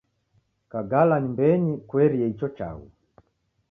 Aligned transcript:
Kagala 0.71 1.15
nyumbenyi 1.23 1.73
kuerie 1.87 2.25
icho 2.33 2.47
chaghu 2.57 2.87